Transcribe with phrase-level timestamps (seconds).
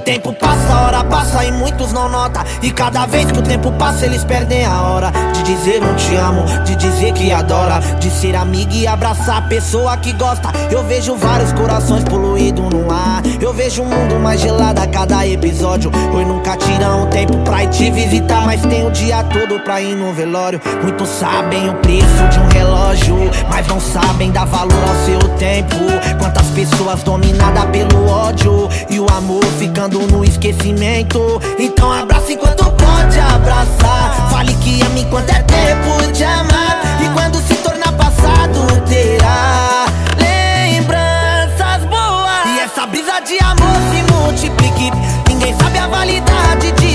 [0.00, 2.42] tempo passa, a hora passa e muitos não notam.
[2.62, 6.14] E cada vez que o tempo passa, eles perdem a hora de dizer um te
[6.16, 10.50] amo, de dizer que adora, de ser amigo e abraçar a pessoa que gosta.
[10.70, 13.22] Eu vejo vários corações poluídos no ar.
[13.40, 15.90] Eu vejo um mundo mais gelado a cada episódio.
[16.14, 19.80] Oi, nunca tiram um tempo pra ir te visitar, mas tem o dia todo pra
[19.80, 20.60] ir no velório.
[20.82, 23.16] Muitos sabem o preço de um relógio,
[23.48, 25.76] mas não sabem dar valor ao seu tempo.
[26.18, 31.40] Quantas pessoas dominadas pelo ódio e o amor ficando no esquecimento.
[31.58, 34.28] Então abraça enquanto pode abraçar.
[34.30, 36.80] Fale que ama enquanto é tempo de amar.
[37.04, 39.84] E quando se tornar passado, terá
[40.16, 42.46] lembranças boas.
[42.46, 44.90] E essa brisa de amor se multiplique.
[45.28, 46.93] Ninguém sabe a validade de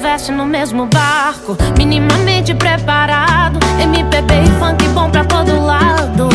[0.00, 3.60] mundo tivesse no mesmo barco, minimamente preparado.
[3.78, 6.28] MPB e funk bom pra todo lado.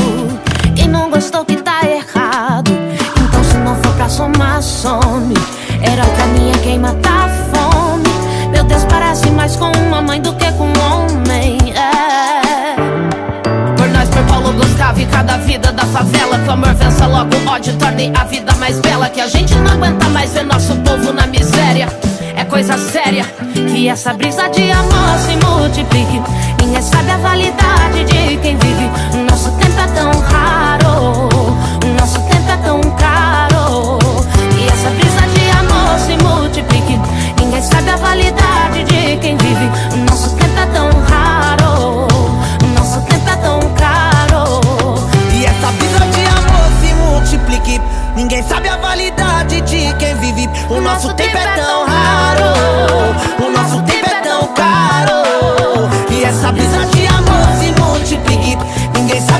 [0.76, 2.72] Quem não gostou que tá errado.
[3.22, 5.34] Então, se não for pra somar, some.
[5.82, 8.04] Era o caminho quem mata a fome.
[8.52, 11.58] Meu Deus, parece mais com uma mãe do que com um homem.
[11.74, 12.76] É.
[13.76, 17.36] Por nós, por Paulo Gustavo e cada vida da favela Que o amor vença logo
[17.36, 20.76] o ódio, torne a vida mais bela Que a gente não aguenta mais ver nosso
[20.78, 22.05] povo na miséria É
[22.46, 26.22] coisa séria Que essa brisa de amor se multiplique.
[26.60, 28.90] Ninguém sabe a validade de quem vive.
[29.30, 31.30] Nosso tempo é tão raro
[31.98, 34.00] Nosso tempo é tão caro.
[34.52, 37.00] Que essa brisa de amor se multiplique.
[37.40, 39.70] Ninguém sabe a validade de quem vive.
[40.10, 42.08] Nosso tempo é tão raro
[42.76, 44.62] Nosso tempo é tão caro.
[45.34, 47.82] E essa brisa de amor se multiplique.
[48.16, 50.50] Ninguém sabe a validade de quem vive.
[50.70, 52.25] O nosso, nosso tempo, tempo é tão raro.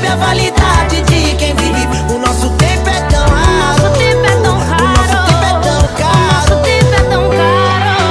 [0.06, 1.86] sabe a validade de quem vive.
[2.14, 3.40] O nosso tempo é tão raro.
[3.40, 4.84] É o nosso tempo é tão raro.
[4.84, 6.46] O nosso tempo é tão caro.
[6.48, 8.06] O nosso tempo é tão caro.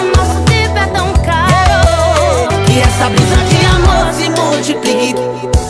[0.00, 2.64] O nosso tempo é tão caro.
[2.66, 5.65] Que essa brisa de amor se multiplique.